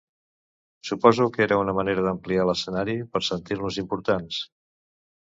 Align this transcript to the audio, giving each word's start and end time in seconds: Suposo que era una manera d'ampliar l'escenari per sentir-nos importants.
Suposo 0.89 1.25
que 1.35 1.43
era 1.47 1.59
una 1.63 1.75
manera 1.79 2.05
d'ampliar 2.05 2.45
l'escenari 2.49 2.95
per 3.11 3.21
sentir-nos 3.27 3.77
importants. 3.83 4.41